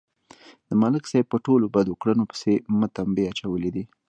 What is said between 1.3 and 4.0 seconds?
په ټولو بدو کړنو پسې مې تمبې اچولې دي